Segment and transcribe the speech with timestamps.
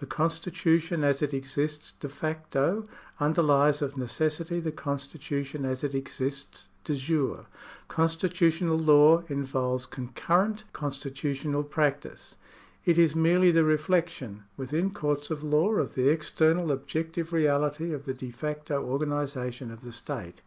[0.00, 2.82] The constitution as it exists de facto
[3.20, 7.44] underhes of necessity the constitution as it exists de jiire.
[7.86, 12.36] Constitutional law involves concurrent 108 THE STATE[§ 40 constitutional practice.
[12.86, 18.06] It is merely the reflection, within courts of law, of the external objective reality of
[18.06, 20.40] the de facto organisation of the state.